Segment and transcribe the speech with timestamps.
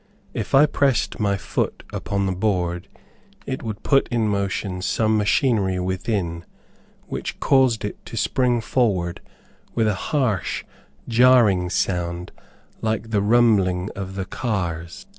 [0.33, 2.87] If I pressed my foot upon the board,
[3.45, 6.43] it would put in motion some machinery within,
[7.05, 9.21] which caused it to spring forward
[9.75, 10.63] with a harsh,
[11.07, 12.31] jarring sound
[12.81, 15.05] like the rumbling of the cars.